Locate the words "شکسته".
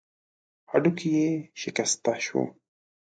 1.61-2.13